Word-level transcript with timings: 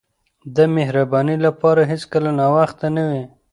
د 0.55 0.57
مهربانۍ 0.75 1.37
لپاره 1.45 1.81
هیڅکله 1.91 2.29
ناوخته 2.39 2.87
نه 2.95 3.03
وي. 3.09 3.23